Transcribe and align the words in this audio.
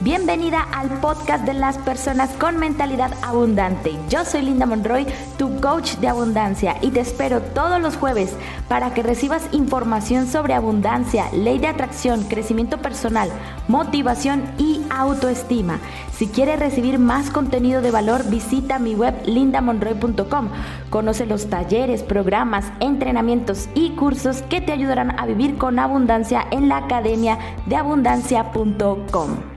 Bienvenida 0.00 0.60
al 0.60 0.90
podcast 0.98 1.44
de 1.46 1.54
las 1.54 1.78
personas 1.78 2.28
con 2.32 2.58
mentalidad 2.58 3.12
abundante. 3.22 3.96
Yo 4.10 4.24
soy 4.24 4.42
Linda 4.42 4.66
Monroy, 4.66 5.06
tu 5.38 5.60
coach 5.60 5.94
de 5.94 6.08
abundancia, 6.08 6.76
y 6.82 6.90
te 6.90 6.98
espero 6.98 7.40
todos 7.40 7.80
los 7.80 7.96
jueves 7.96 8.34
para 8.68 8.92
que 8.92 9.04
recibas 9.04 9.48
información 9.52 10.26
sobre 10.26 10.52
abundancia, 10.52 11.30
ley 11.32 11.58
de 11.58 11.68
atracción, 11.68 12.24
crecimiento 12.24 12.78
personal, 12.78 13.30
motivación 13.68 14.42
y 14.58 14.82
autoestima. 14.90 15.78
Si 16.12 16.26
quieres 16.26 16.58
recibir 16.58 16.98
más 16.98 17.30
contenido 17.30 17.80
de 17.80 17.92
valor, 17.92 18.28
visita 18.28 18.80
mi 18.80 18.96
web 18.96 19.14
lindamonroy.com. 19.26 20.48
Conoce 20.90 21.24
los 21.24 21.48
talleres, 21.48 22.02
programas, 22.02 22.66
entrenamientos 22.80 23.68
y 23.74 23.90
cursos 23.90 24.42
que 24.42 24.60
te 24.60 24.72
ayudarán 24.72 25.18
a 25.20 25.24
vivir 25.24 25.56
con 25.56 25.78
abundancia 25.78 26.44
en 26.50 26.68
la 26.68 26.78
academia 26.78 27.38
de 27.66 27.76
abundancia.com. 27.76 29.53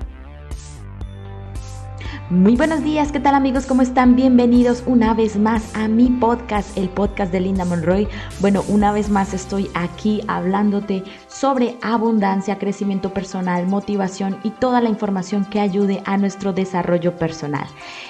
Muy 2.30 2.58
buenos 2.58 2.84
días, 2.84 3.14
¿qué 3.14 3.22
tal 3.22 3.36
amigos? 3.36 3.66
¿Cómo 3.66 3.82
están? 3.82 4.18
Bienvenidos 4.18 4.84
una 4.86 5.14
vez 5.14 5.38
más 5.38 5.74
a 5.74 5.88
mi 5.88 6.08
podcast, 6.10 6.78
el 6.78 6.90
podcast 6.90 7.32
de 7.32 7.40
Linda 7.40 7.64
Monroy. 7.64 8.06
Bueno, 8.42 8.66
una 8.68 8.92
vez 8.92 9.10
más 9.10 9.34
estoy 9.34 9.72
aquí 9.74 10.22
hablándote 10.28 11.06
sobre 11.30 11.78
abundancia, 11.82 12.60
crecimiento 12.60 13.14
personal, 13.14 13.66
motivación 13.66 14.42
y 14.44 14.50
toda 14.50 14.82
la 14.82 14.90
información 14.90 15.46
que 15.46 15.62
ayude 15.62 16.04
a 16.04 16.18
nuestro 16.18 16.52
desarrollo 16.52 17.16
personal. 17.16 17.66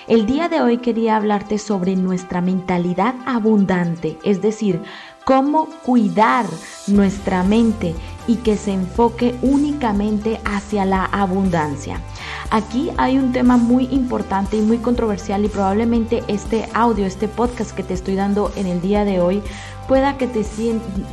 El 0.08 0.26
día 0.26 0.50
de 0.50 0.62
hoy 0.62 0.80
quería 0.80 1.16
hablarte 1.16 1.60
sobre 1.60 1.96
nuestra 1.96 2.42
mentalidad 2.42 3.14
abundante, 3.28 4.18
es 4.24 4.42
decir, 4.42 4.82
cómo 5.26 5.68
cuidar 5.84 6.46
nuestra 6.88 7.44
mente 7.44 7.94
y 8.28 8.38
que 8.38 8.58
se 8.58 8.72
enfoque 8.72 9.36
únicamente 9.44 10.40
hacia 10.44 10.86
la 10.86 11.06
abundancia. 11.06 12.02
Aquí 12.50 12.92
hay 12.96 13.18
un 13.18 13.34
tema 13.34 13.58
muy 13.58 13.90
importante 13.92 14.56
y 14.56 14.62
muy 14.62 14.78
controversial 14.78 15.44
y 15.44 15.50
probablemente 15.50 16.24
este 16.30 16.70
audio, 16.74 17.06
este 17.06 17.28
podcast 17.28 17.76
que 17.76 17.84
te 17.84 17.94
estoy 17.94 18.16
dando 18.16 18.54
en 18.56 18.68
el 18.68 18.80
día 18.80 19.04
de 19.04 19.20
hoy 19.20 19.42
pueda 19.90 20.18
que 20.18 20.28
te, 20.28 20.46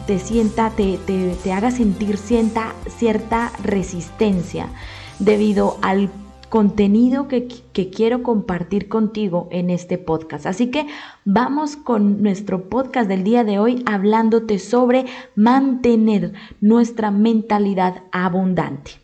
te 0.07 0.19
sienta, 0.21 0.71
te, 0.71 1.53
haga 1.53 1.73
sentir 1.73 2.19
sienta, 2.19 2.73
cierta 2.89 3.51
resistencia 3.65 4.69
debido 5.19 5.77
al 5.83 6.09
contenido 6.51 7.27
que, 7.27 7.49
quiero 7.73 8.23
compartir 8.23 8.89
contigo 8.89 9.49
en 9.51 9.71
este 9.71 9.99
podcast. 9.99 10.47
Así 10.47 10.71
que 10.71 10.87
vamos 11.25 11.75
con 11.75 12.23
nuestro 12.23 12.69
podcast 12.69 13.09
del 13.09 13.25
día 13.25 13.43
de 13.43 13.59
hoy 13.59 13.83
hablándote 13.87 14.61
sobre 14.61 15.07
mantener 15.35 16.33
nuestra 16.61 17.11
mentalidad 17.11 18.05
abundante. 18.13 19.04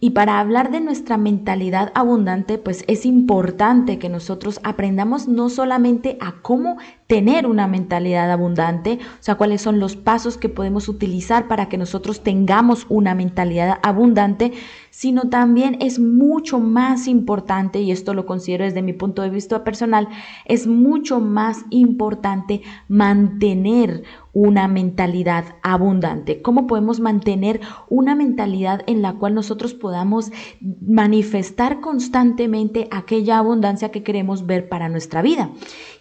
Y 0.00 0.10
para 0.10 0.40
hablar 0.40 0.70
de 0.70 0.80
nuestra 0.80 1.16
mentalidad 1.16 1.92
abundante, 1.94 2.58
pues 2.58 2.84
es 2.86 3.06
importante 3.06 3.98
que 3.98 4.08
nosotros 4.08 4.60
aprendamos 4.62 5.28
no 5.28 5.48
solamente 5.48 6.18
a 6.20 6.42
cómo 6.42 6.76
tener 7.06 7.46
una 7.46 7.68
mentalidad 7.68 8.30
abundante, 8.30 8.98
o 9.02 9.22
sea, 9.22 9.36
cuáles 9.36 9.62
son 9.62 9.78
los 9.78 9.96
pasos 9.96 10.38
que 10.38 10.48
podemos 10.48 10.88
utilizar 10.88 11.46
para 11.46 11.68
que 11.68 11.78
nosotros 11.78 12.22
tengamos 12.22 12.86
una 12.88 13.14
mentalidad 13.14 13.78
abundante, 13.82 14.52
sino 14.90 15.28
también 15.28 15.76
es 15.80 15.98
mucho 15.98 16.58
más 16.58 17.06
importante, 17.06 17.80
y 17.80 17.92
esto 17.92 18.14
lo 18.14 18.26
considero 18.26 18.64
desde 18.64 18.82
mi 18.82 18.92
punto 18.92 19.22
de 19.22 19.30
vista 19.30 19.62
personal, 19.62 20.08
es 20.46 20.66
mucho 20.66 21.20
más 21.20 21.64
importante 21.70 22.62
mantener 22.88 24.02
una 24.32 24.68
mentalidad 24.68 25.44
abundante. 25.62 26.42
¿Cómo 26.42 26.66
podemos 26.66 27.00
mantener 27.00 27.60
una 27.88 28.14
mentalidad 28.14 28.82
en 28.86 29.00
la 29.00 29.14
cual 29.14 29.34
nosotros 29.34 29.72
podamos 29.72 30.30
manifestar 30.60 31.80
constantemente 31.80 32.86
aquella 32.90 33.38
abundancia 33.38 33.90
que 33.90 34.02
queremos 34.02 34.44
ver 34.44 34.68
para 34.68 34.90
nuestra 34.90 35.22
vida? 35.22 35.52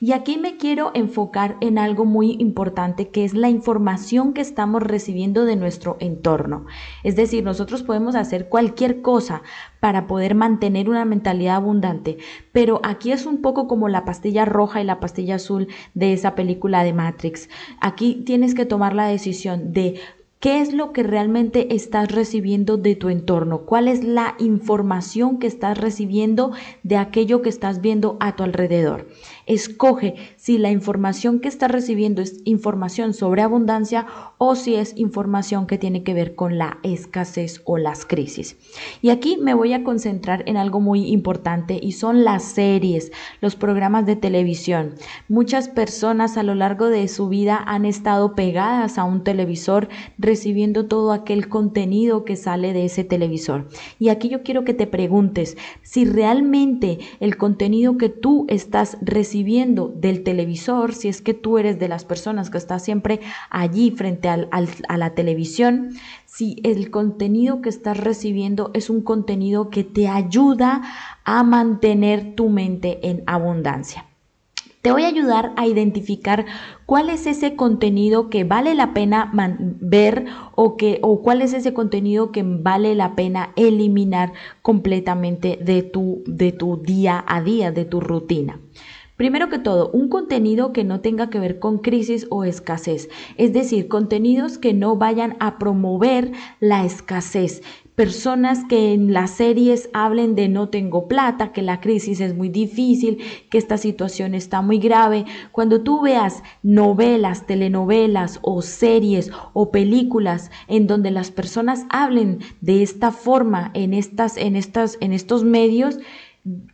Y 0.02 0.12
aquí 0.12 0.38
me 0.38 0.58
quiero 0.58 0.92
enfocar 0.96 1.58
en 1.62 1.78
algo 1.78 2.06
muy 2.06 2.38
importante 2.40 3.10
que 3.10 3.26
es 3.26 3.34
la 3.34 3.50
información 3.50 4.34
que 4.34 4.42
estamos 4.42 4.82
recibiendo 4.82 5.46
de 5.46 5.56
nuestro 5.56 5.98
entorno. 6.00 6.66
Es 7.04 7.16
decir, 7.16 7.44
nosotros 7.44 7.84
podemos 7.84 8.16
hacer 8.16 8.50
cualquier 8.50 9.02
cosa 9.02 9.44
para 9.80 10.08
poder 10.08 10.36
mantener 10.36 10.90
una 10.90 11.06
mentalidad 11.06 11.58
abundante, 11.58 12.18
pero 12.52 12.80
aquí 12.84 13.12
es 13.12 13.26
un 13.26 13.42
poco 13.42 13.68
como 13.68 13.90
la 13.90 14.06
pastilla 14.06 14.46
roja 14.46 14.82
y 14.82 14.86
la 14.86 15.00
pastilla 15.00 15.36
azul 15.36 15.68
de 15.94 16.14
esa 16.14 16.34
película 16.34 16.84
de 16.84 16.94
Matrix. 16.94 17.50
Aquí 17.82 18.24
tienes 18.26 18.56
que 18.56 18.66
tomar 18.66 18.96
la 18.96 19.08
decisión 19.08 19.74
de 19.74 20.00
¿Qué 20.40 20.62
es 20.62 20.74
lo 20.74 20.94
que 20.94 21.02
realmente 21.02 21.74
estás 21.74 22.12
recibiendo 22.12 22.78
de 22.78 22.96
tu 22.96 23.10
entorno? 23.10 23.62
¿Cuál 23.62 23.88
es 23.88 24.04
la 24.04 24.36
información 24.38 25.40
que 25.40 25.48
estás 25.48 25.78
recibiendo 25.78 26.52
de 26.84 26.98
aquello 26.98 27.42
que 27.42 27.50
estás 27.50 27.82
viendo 27.82 28.16
a 28.20 28.36
tu 28.36 28.44
alrededor? 28.44 29.08
Escoge 29.48 30.16
si 30.36 30.58
la 30.60 30.70
información 30.70 31.40
que 31.40 31.48
estás 31.48 31.72
recibiendo 31.72 32.22
es 32.22 32.42
información 32.46 33.14
sobre 33.14 33.42
abundancia 33.42 34.06
o 34.38 34.56
si 34.56 34.76
es 34.76 34.96
información 34.98 35.66
que 35.66 35.80
tiene 35.80 36.04
que 36.04 36.14
ver 36.14 36.36
con 36.36 36.58
la 36.58 36.78
escasez 36.84 37.62
o 37.66 37.78
las 37.78 38.06
crisis. 38.06 38.58
Y 39.02 39.10
aquí 39.10 39.38
me 39.38 39.54
voy 39.54 39.74
a 39.74 39.84
concentrar 39.84 40.44
en 40.48 40.58
algo 40.58 40.80
muy 40.80 41.08
importante 41.08 41.80
y 41.82 41.94
son 41.94 42.24
las 42.24 42.44
series, 42.44 43.12
los 43.42 43.56
programas 43.56 44.06
de 44.06 44.16
televisión. 44.16 44.96
Muchas 45.28 45.70
personas 45.70 46.38
a 46.38 46.44
lo 46.44 46.54
largo 46.54 46.90
de 46.90 47.08
su 47.08 47.30
vida 47.30 47.64
han 47.66 47.86
estado 47.86 48.36
pegadas 48.36 49.00
a 49.00 49.06
un 49.06 49.24
televisor 49.24 49.88
recibiendo 50.26 50.88
todo 50.88 51.14
aquel 51.14 51.48
contenido 51.48 52.26
que 52.26 52.36
sale 52.36 52.74
de 52.74 52.86
ese 52.86 53.04
televisor. 53.04 53.70
Y 54.00 54.10
aquí 54.10 54.28
yo 54.30 54.44
quiero 54.44 54.66
que 54.66 54.74
te 54.74 54.88
preguntes 54.88 55.56
si 55.84 56.06
realmente 56.06 57.00
el 57.20 57.38
contenido 57.38 57.98
que 57.98 58.10
tú 58.10 58.46
estás 58.50 58.98
recibiendo 59.02 59.94
del 59.96 60.24
televisor, 60.24 60.94
si 60.94 61.08
es 61.08 61.22
que 61.22 61.34
tú 61.34 61.58
eres 61.58 61.80
de 61.80 61.88
las 61.88 62.06
personas 62.06 62.50
que 62.50 62.58
está 62.58 62.80
siempre 62.80 63.20
allí 63.50 63.92
frente 63.92 64.28
a 64.28 64.98
la 64.98 65.16
televisión, 65.16 65.92
si 66.26 66.58
el 66.64 66.90
contenido 66.90 67.62
que 67.62 67.70
estás 67.70 67.98
recibiendo 67.98 68.72
es 68.74 68.90
un 68.90 69.02
contenido 69.02 69.70
que 69.70 69.84
te 69.84 70.08
ayuda 70.08 70.82
a 71.24 71.44
mantener 71.44 72.36
tu 72.36 72.50
mente 72.50 73.08
en 73.08 73.24
abundancia. 73.28 74.06
Te 74.86 74.92
voy 74.92 75.02
a 75.02 75.08
ayudar 75.08 75.52
a 75.56 75.66
identificar 75.66 76.46
cuál 76.86 77.10
es 77.10 77.26
ese 77.26 77.56
contenido 77.56 78.30
que 78.30 78.44
vale 78.44 78.76
la 78.76 78.94
pena 78.94 79.32
ver 79.82 80.28
o, 80.54 80.78
o 81.02 81.22
cuál 81.24 81.42
es 81.42 81.54
ese 81.54 81.74
contenido 81.74 82.32
que 82.32 82.44
vale 82.46 82.94
la 82.94 83.16
pena 83.16 83.52
eliminar 83.56 84.34
completamente 84.62 85.58
de 85.60 85.82
tu, 85.82 86.22
de 86.28 86.52
tu 86.52 86.78
día 86.78 87.26
a 87.28 87.42
día, 87.42 87.72
de 87.72 87.86
tu 87.86 88.00
rutina. 88.00 88.60
Primero 89.16 89.50
que 89.50 89.58
todo, 89.58 89.90
un 89.92 90.08
contenido 90.08 90.72
que 90.72 90.84
no 90.84 91.00
tenga 91.00 91.32
que 91.32 91.40
ver 91.40 91.58
con 91.58 91.80
crisis 91.80 92.28
o 92.30 92.44
escasez, 92.44 93.10
es 93.38 93.54
decir, 93.54 93.88
contenidos 93.88 94.60
que 94.60 94.74
no 94.74 94.98
vayan 94.98 95.36
a 95.40 95.58
promover 95.58 96.32
la 96.60 96.86
escasez. 96.86 97.64
Personas 97.96 98.66
que 98.66 98.94
en 98.94 99.14
las 99.14 99.32
series 99.32 99.90
hablen 99.94 100.36
de 100.36 100.50
no 100.50 100.68
tengo 100.68 101.08
plata, 101.08 101.54
que 101.54 101.62
la 101.62 101.80
crisis 101.80 102.20
es 102.20 102.36
muy 102.36 102.50
difícil, 102.50 103.20
que 103.50 103.58
esta 103.58 103.78
situación 103.78 104.36
está 104.36 104.62
muy 104.62 104.80
grave. 104.80 105.26
Cuando 105.54 105.82
tú 105.82 106.02
veas 106.02 106.44
novelas, 106.62 107.48
telenovelas 107.48 108.40
o 108.42 108.62
series 108.62 109.32
o 109.54 109.72
películas 109.72 110.52
en 110.68 110.88
donde 110.88 111.10
las 111.12 111.32
personas 111.32 111.86
hablen 111.90 112.40
de 112.60 112.84
esta 112.84 113.12
forma 113.12 113.72
en 113.74 113.94
estas 113.94 114.36
en 114.36 114.58
estas 114.58 114.98
en 115.00 115.14
estos 115.14 115.46
medios, 115.46 115.98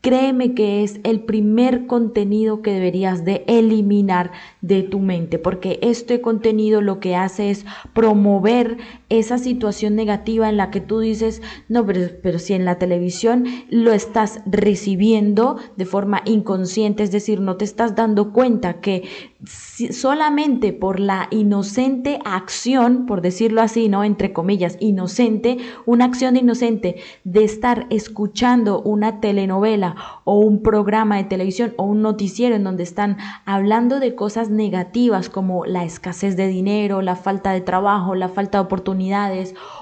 créeme 0.02 0.54
que 0.54 0.84
es 0.84 1.00
el 1.04 1.22
primer 1.22 1.88
contenido 1.88 2.62
que 2.62 2.74
deberías 2.74 3.24
de 3.24 3.46
eliminar 3.48 4.32
de 4.62 4.84
tu 4.84 5.00
mente, 5.00 5.40
porque 5.40 5.80
este 5.82 6.20
contenido 6.20 6.82
lo 6.82 7.00
que 7.00 7.16
hace 7.16 7.52
es 7.52 7.66
promover 7.94 8.78
esa 9.12 9.38
situación 9.38 9.96
negativa 9.96 10.48
en 10.48 10.56
la 10.56 10.72
que 10.72 10.80
tú 10.80 11.00
dices, 11.00 11.42
no, 11.68 11.86
pero, 11.86 12.08
pero 12.24 12.40
si 12.40 12.54
en 12.54 12.64
la 12.64 12.80
televisión 12.80 13.46
lo 13.70 13.92
estás 13.92 14.40
recibiendo 14.46 15.58
de 15.76 15.84
forma 15.84 16.22
inconsciente, 16.24 17.04
es 17.04 17.12
decir, 17.12 17.42
no 17.42 17.58
te 17.58 17.66
estás 17.66 17.94
dando 17.94 18.32
cuenta 18.32 18.80
que 18.80 19.04
solamente 19.92 20.72
por 20.72 21.02
la 21.02 21.28
inocente 21.30 22.20
acción, 22.24 23.06
por 23.06 23.22
decirlo 23.22 23.62
así, 23.62 23.90
¿no? 23.90 24.06
Entre 24.06 24.32
comillas, 24.32 24.78
inocente, 24.80 25.58
una 25.86 26.06
acción 26.06 26.38
inocente 26.38 26.96
de 27.26 27.44
estar 27.44 27.88
escuchando 27.90 28.82
una 28.82 29.20
telenovela 29.20 29.96
o 30.24 30.40
un 30.40 30.62
programa 30.62 31.18
de 31.18 31.26
televisión 31.26 31.74
o 31.78 31.84
un 31.84 32.02
noticiero 32.02 32.56
en 32.56 32.64
donde 32.64 32.84
están 32.84 33.18
hablando 33.46 34.00
de 34.00 34.16
cosas 34.16 34.50
negativas 34.50 35.28
como 35.28 35.66
la 35.66 35.84
escasez 35.84 36.38
de 36.38 36.48
dinero, 36.48 37.02
la 37.02 37.18
falta 37.18 37.52
de 37.52 37.60
trabajo, 37.60 38.16
la 38.16 38.30
falta 38.30 38.60
de 38.60 38.64
oportunidades 38.64 39.01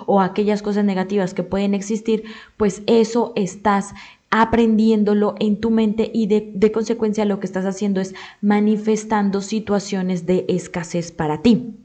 o 0.06 0.22
aquellas 0.22 0.62
cosas 0.62 0.86
negativas 0.86 1.34
que 1.34 1.44
pueden 1.44 1.74
existir, 1.74 2.24
pues 2.58 2.82
eso 2.88 3.34
estás 3.36 3.94
aprendiéndolo 4.32 5.36
en 5.40 5.60
tu 5.60 5.72
mente 5.72 6.12
y 6.14 6.28
de, 6.28 6.72
consecuencia 6.72 7.26
lo 7.26 7.40
que 7.40 7.48
estás 7.48 7.66
haciendo 7.66 8.00
es 8.00 8.14
manifestando 8.42 9.42
situaciones 9.42 10.26
de 10.26 10.46
escasez 10.48 11.12
para 11.12 11.42
ti. 11.42 11.79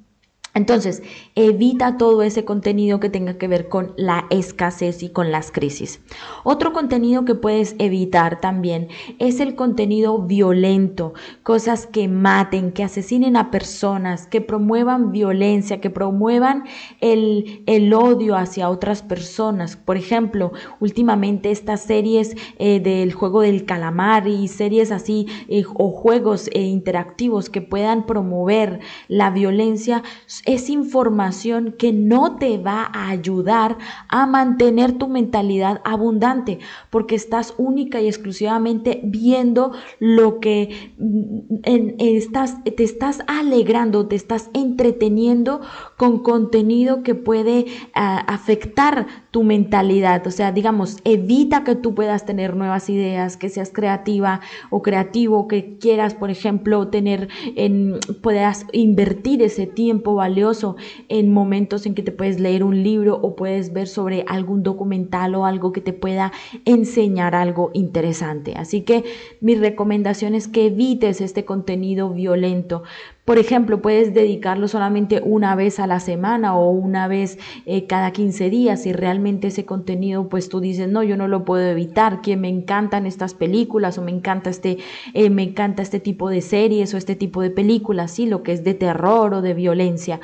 Entonces, 0.55 1.03
evita 1.35 1.97
todo 1.97 2.23
ese 2.23 2.45
contenido 2.45 3.01
que 3.01 3.11
tenga 3.11 3.39
que 3.39 3.49
ver 3.49 3.69
con 3.69 3.93
la 3.97 4.27
escasez 4.31 5.03
y 5.03 5.09
con 5.09 5.33
las 5.33 5.51
crisis. 5.51 6.01
Otro 6.45 6.73
contenido 6.73 7.25
que 7.25 7.35
puedes 7.35 7.75
evitar 7.81 8.41
también 8.41 8.87
es 9.19 9.41
el 9.41 9.57
contenido 9.57 10.23
violento, 10.23 11.13
cosas 11.43 11.89
que 11.89 12.07
maten, 12.07 12.71
que 12.71 12.85
asesinen 12.85 13.37
a 13.37 13.51
personas, 13.51 14.29
que 14.29 14.41
promuevan 14.41 15.11
violencia, 15.11 15.81
que 15.81 15.91
promuevan 15.91 16.63
el, 17.01 17.93
odio 17.93 18.37
hacia 18.37 18.71
otras 18.71 19.03
personas. 19.03 19.77
Por 19.77 19.97
ejemplo, 19.97 20.53
últimamente 20.79 21.51
estas 21.51 21.83
series 21.83 22.37
eh, 22.61 22.79
del 22.79 23.13
juego 23.13 23.41
del 23.41 23.65
calamar 23.65 24.29
y 24.29 24.47
series 24.47 24.93
así 24.93 25.27
eh, 25.49 25.65
o 25.75 25.91
juegos 25.91 26.49
eh, 26.53 26.61
interactivos 26.61 27.51
que 27.51 27.61
puedan 27.61 28.07
promover 28.07 28.79
la 29.09 29.31
violencia 29.31 30.05
es 30.45 30.69
información 30.69 31.75
que 31.79 31.93
no 31.93 32.37
te 32.37 32.59
va 32.59 32.85
a 32.93 33.09
ayudar 33.09 33.79
a 34.09 34.27
mantener 34.27 34.99
tu 34.99 35.09
mentalidad 35.09 35.81
abundante, 35.85 36.59
porque 36.91 37.15
estás 37.15 37.55
única 37.57 38.01
y 38.01 38.09
exclusivamente 38.09 39.01
viendo 39.05 39.73
lo 39.99 40.41
que 40.41 40.95
mm, 40.99 41.95
estás, 41.99 42.63
te 42.65 42.83
estás 42.83 43.21
alegrando, 43.27 44.07
te 44.07 44.17
estás 44.17 44.51
entreteniendo 44.53 45.61
con 45.97 46.23
contenido 46.23 47.03
que 47.03 47.15
puede 47.15 47.67
ah, 47.95 48.19
afectar 48.27 49.24
tu 49.35 49.43
mentalidad. 49.43 50.25
O 50.29 50.31
sea, 50.31 50.53
digamos, 50.53 50.99
evita 51.03 51.65
que 51.65 51.75
tú 51.75 51.93
puedas 51.93 52.25
tener 52.25 52.55
nuevas 52.55 52.89
ideas, 52.89 53.37
que 53.37 53.49
seas 53.49 53.73
creativa 53.73 54.41
o 54.71 54.81
creativo, 54.81 55.49
que 55.49 55.77
quieras, 55.77 56.15
por 56.15 56.31
ejemplo, 56.31 56.87
tener, 56.87 57.29
en, 57.57 57.99
puedas 58.23 58.65
invertir 58.71 59.43
ese 59.43 59.67
tiempo 59.67 60.15
valioso 60.15 60.77
en 61.09 61.33
momentos 61.33 61.85
en 61.85 61.97
que 61.97 62.05
te 62.05 62.13
puedes 62.13 62.39
leer 62.39 62.63
un 62.63 62.85
libro 62.85 63.19
o 63.21 63.35
puedes 63.35 63.73
ver 63.73 63.89
sobre 63.89 64.25
algún 64.29 64.63
documental 64.63 65.35
o 65.35 65.47
algo 65.47 65.73
que 65.73 65.81
te 65.81 65.93
pueda 65.93 66.31
enseñar 66.65 67.35
algo 67.35 67.73
interesante. 67.75 68.55
Así 68.57 68.83
que 68.83 69.03
mi 69.41 69.57
recomendación 69.57 70.37
es 70.37 70.47
que 70.47 70.67
evites 70.67 71.21
este 71.21 71.45
contenido 71.45 72.11
violento. 72.11 72.85
Por 73.25 73.39
ejemplo, 73.39 73.81
puedes 73.81 74.13
dedicarlo 74.13 74.69
solamente 74.69 75.23
una 75.25 75.55
vez 75.55 75.81
a 75.81 75.87
la 75.87 75.99
semana 75.99 76.55
o 76.59 76.69
una 76.69 77.09
vez 77.09 77.39
eh, 77.65 77.87
cada 77.87 78.11
15 78.11 78.51
días 78.51 78.85
y 78.85 78.93
realmente 78.93 79.47
ese 79.47 79.65
contenido, 79.65 80.29
pues 80.29 80.51
tú 80.51 80.61
dices, 80.61 80.89
no, 80.91 81.03
yo 81.03 81.17
no 81.17 81.27
lo 81.27 81.47
puedo 81.47 81.67
evitar, 81.67 82.21
que 82.21 82.37
me 82.37 82.51
encantan 82.51 83.07
estas 83.07 83.33
películas 83.33 83.97
o 83.97 84.03
me 84.03 84.11
encanta 84.11 84.51
este, 84.51 84.77
eh, 85.15 85.31
me 85.31 85.43
encanta 85.43 85.81
este 85.81 86.01
tipo 86.01 86.29
de 86.29 86.43
series 86.43 86.93
o 86.93 86.99
este 86.99 87.17
tipo 87.17 87.41
de 87.41 87.49
películas, 87.49 88.11
sí, 88.11 88.27
lo 88.27 88.43
que 88.43 88.53
es 88.53 88.63
de 88.63 88.75
terror 88.75 89.33
o 89.33 89.41
de 89.41 89.55
violencia. 89.55 90.21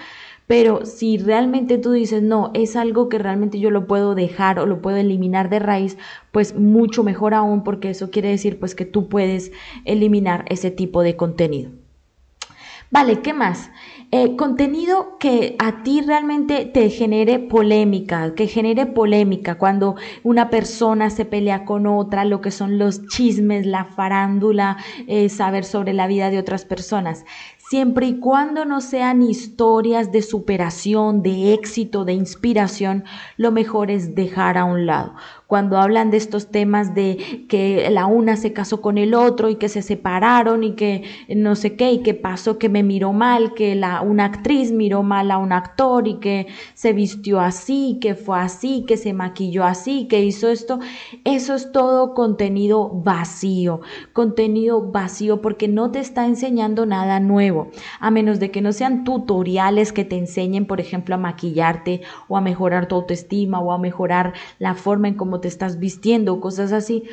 Pero 0.47 0.85
si 0.85 1.17
realmente 1.17 1.79
tú 1.79 1.93
dices, 1.93 2.23
no, 2.23 2.51
es 2.53 2.77
algo 2.77 3.09
que 3.09 3.19
realmente 3.19 3.59
yo 3.61 3.71
lo 3.71 3.87
puedo 3.87 4.15
dejar 4.15 4.59
o 4.59 4.67
lo 4.67 4.83
puedo 4.83 4.99
eliminar 4.99 5.49
de 5.49 5.61
raíz, 5.61 5.97
pues 6.33 6.55
mucho 6.55 7.03
mejor 7.03 7.33
aún 7.33 7.65
porque 7.65 7.89
eso 7.89 8.11
quiere 8.11 8.29
decir 8.29 8.59
pues 8.59 8.75
que 8.75 8.85
tú 8.85 9.09
puedes 9.09 9.53
eliminar 9.87 10.45
ese 10.49 10.71
tipo 10.71 11.03
de 11.03 11.17
contenido. 11.17 11.71
Vale, 12.93 13.21
¿qué 13.21 13.33
más? 13.33 13.71
Eh, 14.11 14.35
contenido 14.35 15.17
que 15.19 15.55
a 15.61 15.85
ti 15.85 16.01
realmente 16.01 16.65
te 16.65 16.91
genere 16.91 17.39
polémica, 17.39 18.35
que 18.35 18.49
genere 18.49 18.87
polémica 18.87 19.59
cuando 19.59 19.95
una 20.25 20.51
persona 20.51 21.09
se 21.11 21.25
pelea 21.25 21.65
con 21.65 21.87
otra, 21.87 22.25
lo 22.25 22.41
que 22.41 22.51
son 22.51 22.79
los 22.79 23.07
chismes, 23.07 23.65
la 23.65 23.85
farándula, 23.85 24.77
eh, 25.07 25.29
saber 25.29 25.65
sobre 25.65 25.93
la 25.93 26.09
vida 26.09 26.31
de 26.31 26.41
otras 26.41 26.65
personas 26.65 27.25
siempre 27.71 28.09
y 28.09 28.19
cuando 28.19 28.65
no 28.65 28.81
sean 28.81 29.23
historias 29.23 30.11
de 30.11 30.23
superación, 30.23 31.23
de 31.23 31.55
éxito, 31.55 32.05
de 32.05 32.15
inspiración, 32.15 33.05
lo 33.37 33.53
mejor 33.53 33.93
es 33.93 34.17
dejar 34.17 34.59
a 34.59 34.65
un 34.65 34.87
lado. 34.87 35.15
Cuando 35.47 35.79
hablan 35.79 36.11
de 36.11 36.17
estos 36.17 36.51
temas 36.51 36.95
de 36.95 37.47
que 37.49 37.89
la 37.91 38.07
una 38.07 38.37
se 38.37 38.53
casó 38.53 38.81
con 38.81 38.99
el 38.99 39.15
otro 39.15 39.49
y 39.49 39.57
que 39.57 39.69
se 39.69 39.83
separaron 39.83 40.63
y 40.63 40.77
que 40.77 41.05
no 41.29 41.57
sé 41.57 41.75
qué 41.75 41.93
y 41.93 42.03
que 42.03 42.15
pasó 42.15 42.57
que 42.59 42.69
me 42.69 42.85
miró 42.85 43.13
mal, 43.13 43.55
que 43.55 43.75
la, 43.75 44.01
una 44.01 44.27
actriz 44.27 44.71
miró 44.71 45.03
mal 45.03 45.31
a 45.31 45.39
un 45.39 45.53
actor 45.53 46.07
y 46.07 46.21
que 46.21 46.47
se 46.75 46.93
vistió 46.93 47.41
así, 47.41 47.99
que 48.01 48.15
fue 48.15 48.39
así, 48.39 48.85
que 48.87 48.97
se 48.97 49.13
maquilló 49.13 49.65
así, 49.65 50.07
que 50.07 50.23
hizo 50.23 50.49
esto, 50.49 50.79
eso 51.25 51.55
es 51.55 51.73
todo 51.73 52.15
contenido 52.15 52.89
vacío, 52.89 53.81
contenido 54.13 54.91
vacío 54.91 55.41
porque 55.41 55.67
no 55.67 55.91
te 55.91 55.99
está 55.99 56.27
enseñando 56.27 56.87
nada 56.87 57.19
nuevo, 57.19 57.60
a 57.99 58.11
menos 58.11 58.41
de 58.41 58.51
que 58.51 58.61
no 58.61 58.73
sean 58.73 59.05
tutoriales 59.05 59.93
que 59.93 60.05
te 60.05 60.17
enseñen, 60.17 60.67
por 60.67 60.81
ejemplo, 60.81 61.15
a 61.15 61.19
maquillarte 61.19 62.03
o 62.29 62.37
a 62.37 62.41
mejorar 62.41 62.87
tu 62.87 62.95
autoestima 62.95 63.61
o 63.61 63.73
a 63.73 63.79
mejorar 63.79 64.33
la 64.59 64.75
forma 64.75 65.09
en 65.09 65.15
cómo 65.15 65.41
te 65.41 65.49
estás 65.49 65.79
vistiendo, 65.79 66.41
cosas 66.41 66.73
así, 66.73 67.05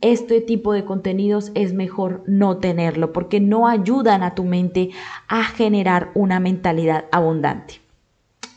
este 0.00 0.40
tipo 0.40 0.72
de 0.72 0.84
contenidos 0.84 1.52
es 1.54 1.72
mejor 1.72 2.22
no 2.26 2.58
tenerlo 2.58 3.12
porque 3.12 3.40
no 3.40 3.68
ayudan 3.68 4.22
a 4.22 4.34
tu 4.34 4.44
mente 4.44 4.90
a 5.28 5.44
generar 5.44 6.10
una 6.14 6.40
mentalidad 6.40 7.06
abundante. 7.12 7.86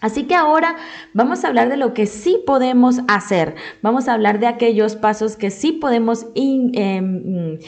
Así 0.01 0.23
que 0.23 0.35
ahora 0.35 0.77
vamos 1.13 1.43
a 1.43 1.49
hablar 1.49 1.69
de 1.69 1.77
lo 1.77 1.93
que 1.93 2.05
sí 2.05 2.41
podemos 2.45 3.01
hacer. 3.07 3.55
Vamos 3.81 4.07
a 4.07 4.13
hablar 4.13 4.39
de 4.39 4.47
aquellos 4.47 4.95
pasos 4.95 5.35
que 5.35 5.49
sí 5.49 5.73
podemos 5.73 6.25
em, 6.35 7.59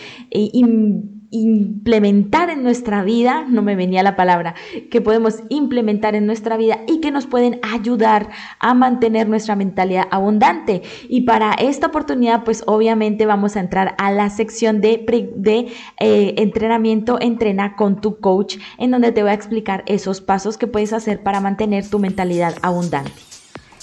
implementar 1.31 2.49
en 2.49 2.61
nuestra 2.61 3.03
vida, 3.03 3.45
no 3.47 3.61
me 3.61 3.75
venía 3.75 4.03
la 4.03 4.15
palabra, 4.15 4.53
que 4.91 5.01
podemos 5.01 5.43
implementar 5.49 6.13
en 6.13 6.25
nuestra 6.25 6.57
vida 6.57 6.81
y 6.87 6.99
que 6.99 7.09
nos 7.09 7.25
pueden 7.25 7.59
ayudar 7.63 8.29
a 8.59 8.73
mantener 8.73 9.27
nuestra 9.27 9.55
mentalidad 9.55 10.07
abundante. 10.11 10.83
Y 11.09 11.21
para 11.21 11.53
esta 11.53 11.87
oportunidad, 11.87 12.43
pues 12.43 12.63
obviamente 12.67 13.25
vamos 13.25 13.55
a 13.55 13.61
entrar 13.61 13.95
a 13.97 14.11
la 14.11 14.29
sección 14.29 14.81
de, 14.81 15.05
de 15.35 15.73
eh, 15.99 16.35
entrenamiento, 16.37 17.17
entrena 17.19 17.75
con 17.75 18.01
tu 18.01 18.19
coach, 18.19 18.57
en 18.77 18.91
donde 18.91 19.11
te 19.11 19.23
voy 19.23 19.31
a 19.31 19.35
explicar 19.35 19.83
esos 19.87 20.21
pasos 20.21 20.57
que 20.57 20.67
puedes 20.67 20.93
hacer 20.93 21.23
para 21.23 21.39
mantener 21.39 21.89
tu 21.89 21.97
mentalidad 21.97 22.55
abundante. 22.61 23.11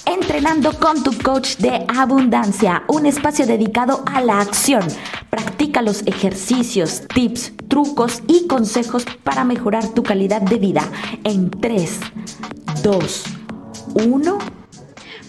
Entrenando 0.06 0.72
con 0.72 1.02
tu 1.02 1.12
coach 1.18 1.56
de 1.58 1.84
abundancia, 1.86 2.82
un 2.88 3.04
espacio 3.04 3.46
dedicado 3.46 4.02
a 4.06 4.22
la 4.22 4.40
acción. 4.40 4.82
Practica 5.30 5.82
los 5.82 6.06
ejercicios, 6.06 7.02
tips, 7.12 7.52
trucos 7.68 8.22
y 8.26 8.46
consejos 8.46 9.04
para 9.24 9.44
mejorar 9.44 9.86
tu 9.88 10.02
calidad 10.02 10.42
de 10.42 10.58
vida 10.58 10.82
en 11.24 11.50
3, 11.50 12.00
2, 12.82 13.24
1 14.06 14.38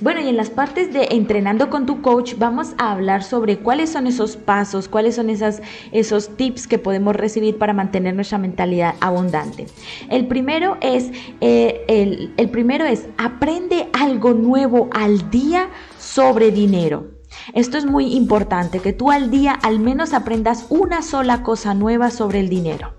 bueno, 0.01 0.21
y 0.21 0.29
en 0.29 0.37
las 0.37 0.49
partes 0.49 0.93
de 0.93 1.09
entrenando 1.11 1.69
con 1.69 1.85
tu 1.85 2.01
coach 2.01 2.35
vamos 2.37 2.73
a 2.77 2.93
hablar 2.93 3.21
sobre 3.21 3.59
cuáles 3.59 3.89
son 3.89 4.07
esos 4.07 4.37
pasos, 4.37 4.87
cuáles 4.87 5.15
son 5.15 5.29
esas, 5.29 5.61
esos 5.91 6.37
tips 6.37 6.67
que 6.67 6.79
podemos 6.79 7.17
recibir 7.17 7.57
para 7.57 7.73
mantener 7.73 8.15
nuestra 8.15 8.37
mentalidad 8.37 8.95
abundante. 9.01 9.67
El 10.09 10.27
primero 10.27 10.77
es, 10.79 11.11
eh, 11.41 11.83
el, 11.89 12.33
el 12.37 12.49
primero 12.49 12.85
es 12.85 13.07
aprende 13.17 13.89
algo 13.91 14.33
nuevo 14.33 14.87
al 14.93 15.29
día 15.31 15.69
sobre 15.97 16.51
dinero. 16.51 17.18
Esto 17.53 17.77
es 17.77 17.85
muy 17.85 18.13
importante, 18.15 18.79
que 18.79 18.93
tú 18.93 19.11
al 19.11 19.29
día 19.29 19.53
al 19.53 19.79
menos 19.79 20.13
aprendas 20.13 20.65
una 20.69 21.01
sola 21.01 21.43
cosa 21.43 21.73
nueva 21.73 22.11
sobre 22.11 22.39
el 22.39 22.49
dinero, 22.49 22.93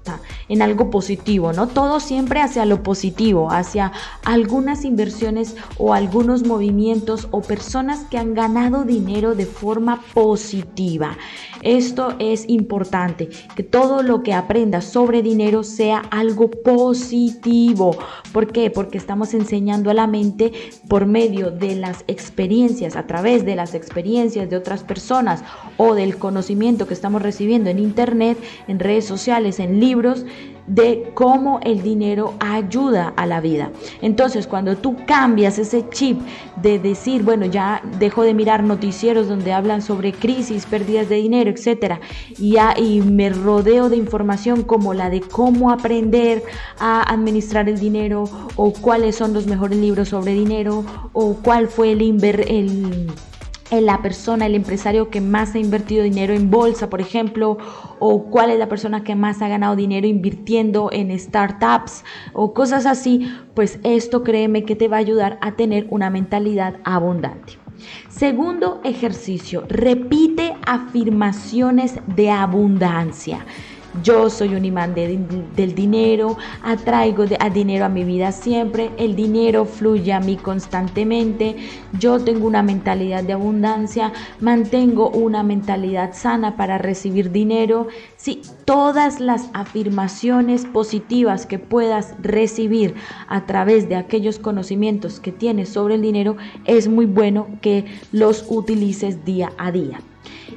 en 0.48 0.62
algo 0.62 0.90
positivo, 0.90 1.52
¿no? 1.52 1.68
Todo 1.68 2.00
siempre 2.00 2.40
hacia 2.40 2.64
lo 2.64 2.82
positivo, 2.82 3.50
hacia 3.50 3.92
algunas 4.24 4.84
inversiones 4.84 5.56
o 5.78 5.94
algunos 5.94 6.44
movimientos 6.46 7.28
o 7.30 7.40
personas 7.40 8.00
que 8.10 8.18
han 8.18 8.34
ganado 8.34 8.84
dinero 8.84 9.34
de 9.34 9.46
forma 9.46 10.02
positiva. 10.14 11.16
Esto 11.62 12.14
es 12.18 12.48
importante, 12.48 13.28
que 13.54 13.62
todo 13.62 14.02
lo 14.02 14.22
que 14.22 14.32
aprendas 14.32 14.84
sobre 14.84 15.22
dinero 15.22 15.62
sea 15.62 15.98
algo 16.10 16.50
positivo. 16.50 17.96
¿Por 18.32 18.52
qué? 18.52 18.70
Porque 18.70 18.98
estamos 18.98 19.34
enseñando 19.34 19.90
a 19.90 19.94
la 19.94 20.06
mente 20.06 20.52
por 20.88 21.06
medio 21.06 21.50
de 21.50 21.76
las 21.76 22.04
experiencias, 22.06 22.96
a 22.96 23.06
través 23.06 23.44
de 23.44 23.56
las 23.56 23.74
experiencias 23.74 24.19
de 24.20 24.56
otras 24.56 24.84
personas 24.84 25.42
o 25.78 25.94
del 25.94 26.18
conocimiento 26.18 26.86
que 26.86 26.94
estamos 26.94 27.22
recibiendo 27.22 27.70
en 27.70 27.78
internet, 27.78 28.38
en 28.68 28.78
redes 28.78 29.06
sociales, 29.06 29.58
en 29.60 29.80
libros, 29.80 30.26
de 30.66 31.10
cómo 31.14 31.58
el 31.64 31.82
dinero 31.82 32.34
ayuda 32.38 33.12
a 33.16 33.26
la 33.26 33.40
vida. 33.40 33.72
Entonces, 34.02 34.46
cuando 34.46 34.76
tú 34.76 34.96
cambias 35.04 35.58
ese 35.58 35.88
chip 35.88 36.20
de 36.62 36.78
decir, 36.78 37.24
bueno, 37.24 37.46
ya 37.46 37.82
dejo 37.98 38.22
de 38.22 38.34
mirar 38.34 38.62
noticieros 38.62 39.26
donde 39.26 39.52
hablan 39.52 39.82
sobre 39.82 40.12
crisis, 40.12 40.66
pérdidas 40.66 41.08
de 41.08 41.16
dinero, 41.16 41.50
etcétera, 41.50 42.00
y, 42.38 42.56
y 42.76 43.00
me 43.00 43.30
rodeo 43.30 43.88
de 43.88 43.96
información 43.96 44.62
como 44.62 44.94
la 44.94 45.10
de 45.10 45.20
cómo 45.20 45.72
aprender 45.72 46.44
a 46.78 47.02
administrar 47.02 47.68
el 47.68 47.80
dinero 47.80 48.24
o 48.54 48.72
cuáles 48.72 49.16
son 49.16 49.32
los 49.32 49.46
mejores 49.46 49.78
libros 49.78 50.10
sobre 50.10 50.34
dinero 50.34 50.84
o 51.12 51.34
cuál 51.34 51.66
fue 51.66 51.92
el, 51.92 52.02
inver, 52.02 52.44
el 52.48 53.08
la 53.70 54.02
persona, 54.02 54.46
el 54.46 54.54
empresario 54.54 55.10
que 55.10 55.20
más 55.20 55.54
ha 55.54 55.58
invertido 55.58 56.02
dinero 56.02 56.34
en 56.34 56.50
bolsa, 56.50 56.90
por 56.90 57.00
ejemplo, 57.00 57.58
o 57.98 58.24
cuál 58.24 58.50
es 58.50 58.58
la 58.58 58.68
persona 58.68 59.04
que 59.04 59.14
más 59.14 59.42
ha 59.42 59.48
ganado 59.48 59.76
dinero 59.76 60.06
invirtiendo 60.06 60.90
en 60.92 61.16
startups 61.18 62.04
o 62.32 62.52
cosas 62.52 62.86
así, 62.86 63.30
pues 63.54 63.78
esto 63.84 64.24
créeme 64.24 64.64
que 64.64 64.76
te 64.76 64.88
va 64.88 64.96
a 64.96 65.00
ayudar 65.00 65.38
a 65.40 65.52
tener 65.52 65.86
una 65.90 66.10
mentalidad 66.10 66.76
abundante. 66.84 67.58
Segundo 68.08 68.80
ejercicio, 68.84 69.64
repite 69.68 70.54
afirmaciones 70.66 71.94
de 72.06 72.30
abundancia. 72.30 73.46
Yo 74.04 74.30
soy 74.30 74.54
un 74.54 74.64
imán 74.64 74.94
del 74.94 75.74
dinero, 75.74 76.38
atraigo 76.62 77.24
a 77.40 77.50
dinero 77.50 77.84
a 77.84 77.88
mi 77.88 78.04
vida 78.04 78.30
siempre, 78.30 78.92
el 78.96 79.16
dinero 79.16 79.64
fluye 79.64 80.12
a 80.12 80.20
mí 80.20 80.36
constantemente, 80.36 81.56
yo 81.98 82.20
tengo 82.20 82.46
una 82.46 82.62
mentalidad 82.62 83.24
de 83.24 83.32
abundancia, 83.32 84.12
mantengo 84.38 85.10
una 85.10 85.42
mentalidad 85.42 86.14
sana 86.14 86.56
para 86.56 86.78
recibir 86.78 87.32
dinero. 87.32 87.88
Sí, 88.16 88.42
todas 88.64 89.18
las 89.18 89.50
afirmaciones 89.54 90.66
positivas 90.66 91.44
que 91.46 91.58
puedas 91.58 92.14
recibir 92.22 92.94
a 93.26 93.44
través 93.44 93.88
de 93.88 93.96
aquellos 93.96 94.38
conocimientos 94.38 95.18
que 95.18 95.32
tienes 95.32 95.68
sobre 95.68 95.96
el 95.96 96.02
dinero, 96.02 96.36
es 96.64 96.86
muy 96.86 97.06
bueno 97.06 97.48
que 97.60 97.86
los 98.12 98.46
utilices 98.48 99.24
día 99.24 99.52
a 99.58 99.72
día. 99.72 100.00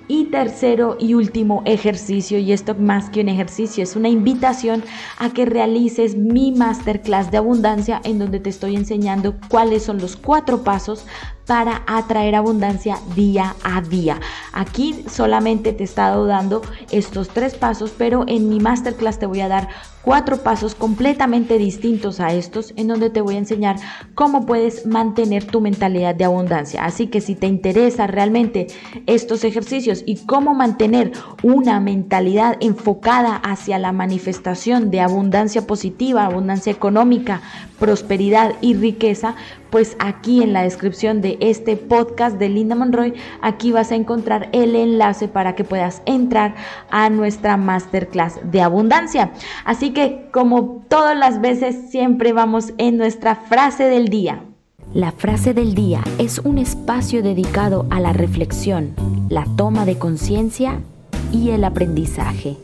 Y 0.08 0.26
tercero 0.26 0.98
y 1.00 1.14
último 1.14 1.62
ejercicio, 1.66 2.38
y 2.38 2.52
esto 2.52 2.76
más 2.76 3.10
que 3.10 3.22
un 3.22 3.30
ejercicio, 3.30 3.84
es 3.84 3.96
una 3.96 4.10
invitación 4.10 4.84
a 5.18 5.30
que 5.30 5.46
realices 5.46 6.16
mi 6.16 6.52
masterclass 6.52 7.32
de 7.32 7.38
abundancia 7.38 8.02
en 8.04 8.20
donde 8.20 8.40
te 8.40 8.50
estoy 8.50 8.76
enseñando 8.76 9.36
cuáles 9.50 9.84
son 9.84 10.00
los 10.00 10.16
cuatro 10.16 10.64
pasos 10.64 11.06
para 11.46 11.84
atraer 11.88 12.36
abundancia 12.36 12.98
día 13.16 13.56
a 13.64 13.82
día. 13.82 14.20
Aquí 14.54 15.04
solamente 15.10 15.74
te 15.74 15.84
he 15.84 15.86
estado 15.86 16.26
dando 16.26 16.62
estos 16.92 17.30
tres 17.30 17.56
pasos, 17.56 17.94
pero 17.98 18.24
en 18.28 18.50
mi 18.50 18.60
masterclass 18.60 19.20
te 19.20 19.26
voy 19.26 19.42
a 19.42 19.48
dar 19.48 19.70
cuatro 20.04 20.38
pasos 20.44 20.76
completamente 20.76 21.58
distintos 21.58 22.20
a 22.20 22.34
estos 22.34 22.74
en 22.76 22.88
donde 22.88 23.10
te 23.10 23.22
voy 23.22 23.36
a 23.36 23.40
enseñar 23.40 23.78
cómo 24.16 24.46
puedes 24.46 24.86
mantener 24.86 25.46
tu 25.46 25.62
mentalidad 25.62 26.14
de 26.14 26.26
abundancia. 26.26 26.84
Así 26.86 27.08
que 27.08 27.22
si 27.22 27.36
te 27.36 27.48
interesa 27.48 28.06
realmente 28.06 28.68
estos 29.08 29.44
ejercicios 29.44 30.04
y 30.06 30.18
cómo 30.26 30.54
mantener 30.54 31.14
una 31.42 31.80
mentalidad 31.80 32.58
enfocada 32.60 33.36
hacia 33.38 33.80
la 33.80 33.92
manifestación 33.92 34.92
de 34.92 35.00
abundancia 35.00 35.66
positiva, 35.66 36.26
abundancia 36.26 36.72
económica, 36.72 37.42
prosperidad 37.80 38.54
y 38.62 38.76
riqueza, 38.76 39.36
pues 39.70 39.96
aquí 39.98 40.44
en 40.44 40.54
la 40.54 40.62
descripción 40.62 41.22
de 41.22 41.38
este 41.42 41.78
podcast 41.78 42.38
de 42.38 42.48
Linda 42.48 42.76
Monroy, 42.76 43.16
aquí 43.42 43.72
vas 43.72 43.92
a 43.92 43.96
encontrar 43.96 44.50
el 44.52 44.76
enlace 44.76 45.28
para 45.28 45.56
que 45.56 45.64
puedas 45.64 46.04
entrar 46.06 46.54
a 46.92 47.10
nuestra 47.10 47.58
masterclass 47.58 48.40
de 48.44 48.62
abundancia. 48.62 49.32
Así 49.66 49.93
que 49.94 50.30
como 50.32 50.84
todas 50.88 51.18
las 51.18 51.42
veces, 51.42 51.90
siempre 51.90 52.34
vamos 52.34 52.74
en 52.78 52.98
nuestra 52.98 53.36
frase 53.36 53.86
del 53.86 54.10
día. 54.10 54.44
La 54.94 55.12
frase 55.12 55.54
del 55.54 55.74
día 55.74 56.04
es 56.20 56.40
un 56.40 56.58
espacio 56.58 57.24
dedicado 57.24 57.88
a 57.90 58.00
la 58.00 58.14
reflexión, 58.14 58.94
la 59.30 59.46
toma 59.58 59.86
de 59.86 59.98
conciencia 59.98 60.80
y 61.32 61.50
el 61.50 61.64
aprendizaje. 61.64 62.58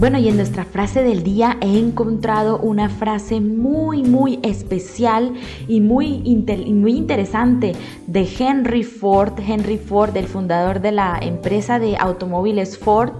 Bueno, 0.00 0.18
y 0.18 0.28
en 0.28 0.36
nuestra 0.36 0.64
frase 0.64 1.02
del 1.02 1.22
día 1.22 1.58
he 1.60 1.78
encontrado 1.78 2.58
una 2.58 2.88
frase 2.88 3.38
muy, 3.38 4.02
muy 4.02 4.40
especial 4.42 5.34
y 5.68 5.82
muy, 5.82 6.22
muy 6.68 6.92
interesante 6.92 7.72
de 8.06 8.26
Henry 8.38 8.82
Ford, 8.82 9.34
Henry 9.46 9.76
Ford, 9.76 10.16
el 10.16 10.24
fundador 10.24 10.80
de 10.80 10.92
la 10.92 11.18
empresa 11.20 11.78
de 11.78 11.98
automóviles 11.98 12.78
Ford, 12.78 13.12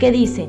que 0.00 0.10
dice, 0.10 0.48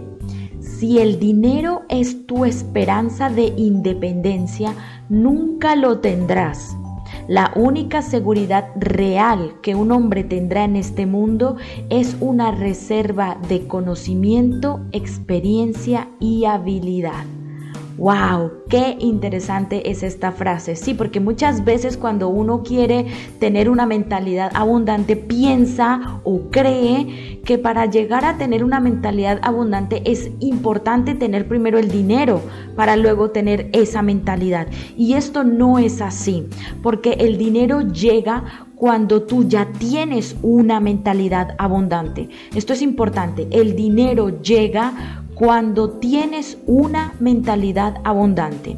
si 0.59 0.97
el 0.97 1.19
dinero 1.19 1.83
es 1.87 2.25
tu 2.25 2.45
esperanza 2.45 3.29
de 3.29 3.53
independencia, 3.55 4.73
nunca 5.07 5.75
lo 5.75 5.99
tendrás 5.99 6.75
la 7.27 7.51
única 7.55 8.01
seguridad 8.01 8.69
real 8.75 9.55
que 9.61 9.75
un 9.75 9.91
hombre 9.91 10.23
tendrá 10.23 10.63
en 10.63 10.75
este 10.75 11.05
mundo 11.05 11.57
es 11.89 12.15
una 12.19 12.51
reserva 12.51 13.37
de 13.49 13.67
conocimiento, 13.67 14.81
experiencia 14.91 16.09
y 16.19 16.45
habilidad. 16.45 17.25
¡Wow! 17.97 18.51
¡Qué 18.69 18.97
interesante 18.99 19.89
es 19.89 20.03
esta 20.03 20.33
frase! 20.33 20.75
Sí, 20.75 20.93
porque 20.93 21.21
muchas 21.21 21.63
veces 21.63 21.95
cuando 21.95 22.27
uno 22.27 22.61
quiere 22.61 23.05
tener 23.39 23.69
una 23.69 23.85
mentalidad 23.85 24.51
abundante, 24.53 25.15
piensa 25.15 26.19
o 26.25 26.49
cree 26.51 27.39
que 27.45 27.57
para 27.57 27.85
llegar 27.85 28.25
a 28.25 28.37
tener 28.37 28.65
una 28.65 28.81
mentalidad 28.81 29.39
abundante 29.43 30.01
es 30.05 30.29
importante 30.41 31.15
tener 31.15 31.47
primero 31.47 31.79
el 31.79 31.89
dinero 31.89 32.41
para 32.75 32.97
luego 32.97 33.31
tener 33.31 33.69
esa 33.71 34.01
mentalidad. 34.01 34.67
Y 34.97 35.13
esto 35.13 35.45
no 35.45 35.79
es 35.79 36.01
así, 36.01 36.47
porque 36.83 37.13
el 37.13 37.37
dinero 37.37 37.79
llega 37.81 38.65
cuando 38.75 39.23
tú 39.23 39.47
ya 39.47 39.71
tienes 39.71 40.35
una 40.41 40.81
mentalidad 40.81 41.55
abundante. 41.57 42.29
Esto 42.53 42.73
es 42.73 42.81
importante. 42.81 43.47
El 43.51 43.75
dinero 43.75 44.41
llega 44.41 45.23
cuando 45.35 45.91
tienes 45.91 46.57
una 46.65 47.13
mentalidad 47.19 47.97
abundante. 48.03 48.77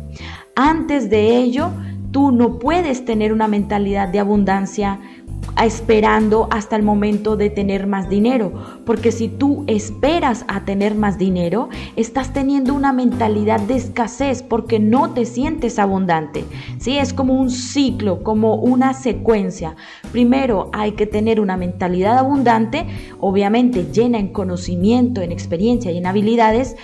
Antes 0.56 1.10
de 1.10 1.38
ello, 1.38 1.70
tú 2.12 2.32
no 2.32 2.58
puedes 2.58 3.06
tener 3.06 3.32
una 3.32 3.48
mentalidad 3.48 4.10
de 4.10 4.20
abundancia 4.20 5.00
esperando 5.64 6.48
hasta 6.52 6.76
el 6.76 6.84
momento 6.84 7.36
de 7.36 7.50
tener 7.50 7.88
más 7.88 8.10
dinero. 8.10 8.54
Porque 8.86 9.12
si 9.12 9.28
tú 9.28 9.64
esperas 9.68 10.46
a 10.48 10.66
tener 10.66 10.96
más 10.96 11.18
dinero, 11.18 11.70
estás 11.96 12.34
teniendo 12.34 12.74
una 12.74 12.94
mentalidad 12.94 13.60
de 13.62 13.76
escasez 13.76 14.44
porque 14.44 14.80
no 14.80 15.12
te 15.12 15.26
sientes 15.26 15.80
abundante. 15.80 16.46
¿Sí? 16.80 16.98
Es 16.98 17.14
como 17.14 17.34
un 17.34 17.50
ciclo, 17.50 18.24
como 18.24 18.56
una 18.56 18.94
secuencia. 18.94 19.76
Primero 20.12 20.70
hay 20.74 20.94
que 20.94 21.08
tener 21.08 21.40
una 21.40 21.58
mentalidad 21.58 22.18
abundante, 22.18 22.86
obviamente 23.20 23.88
llena 23.92 24.20
en 24.20 24.30
conocimiento, 24.30 25.22
en 25.22 25.32
experiencia 25.32 25.92
y 25.92 25.98
en 25.98 26.06
habilidades 26.06 26.76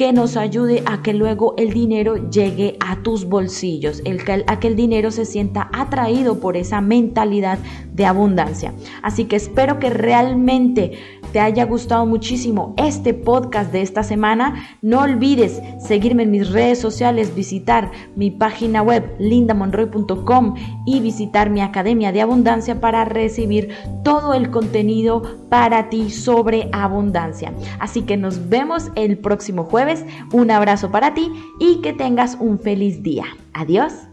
que 0.00 0.14
nos 0.14 0.38
ayude 0.38 0.82
a 0.86 1.02
que 1.02 1.12
luego 1.12 1.54
el 1.58 1.74
dinero 1.74 2.30
llegue 2.30 2.78
a 2.80 3.02
tus 3.02 3.26
bolsillos, 3.26 4.00
el 4.06 4.24
que, 4.24 4.44
a 4.46 4.58
que 4.58 4.68
el 4.68 4.74
dinero 4.74 5.10
se 5.10 5.26
sienta 5.26 5.68
atraído 5.74 6.40
por 6.40 6.56
esa 6.56 6.80
mentalidad 6.80 7.58
de 7.92 8.06
abundancia. 8.06 8.72
Así 9.02 9.26
que 9.26 9.36
espero 9.36 9.78
que 9.78 9.90
realmente 9.90 10.92
te 11.32 11.40
haya 11.40 11.64
gustado 11.64 12.06
muchísimo 12.06 12.74
este 12.76 13.14
podcast 13.14 13.72
de 13.72 13.82
esta 13.82 14.02
semana. 14.02 14.78
No 14.82 15.00
olvides 15.00 15.60
seguirme 15.78 16.24
en 16.24 16.30
mis 16.30 16.50
redes 16.50 16.78
sociales, 16.78 17.34
visitar 17.34 17.90
mi 18.16 18.30
página 18.30 18.82
web 18.82 19.14
lindamonroy.com 19.18 20.54
y 20.86 21.00
visitar 21.00 21.50
mi 21.50 21.60
Academia 21.60 22.12
de 22.12 22.20
Abundancia 22.20 22.80
para 22.80 23.04
recibir 23.04 23.70
todo 24.04 24.34
el 24.34 24.50
contenido 24.50 25.22
para 25.48 25.88
ti 25.88 26.10
sobre 26.10 26.68
abundancia. 26.72 27.52
Así 27.78 28.02
que 28.02 28.16
nos 28.16 28.48
vemos 28.48 28.90
el 28.94 29.18
próximo 29.18 29.64
jueves. 29.64 30.04
Un 30.32 30.50
abrazo 30.50 30.90
para 30.90 31.14
ti 31.14 31.30
y 31.58 31.80
que 31.80 31.92
tengas 31.92 32.36
un 32.40 32.58
feliz 32.58 33.02
día. 33.02 33.24
Adiós. 33.52 34.09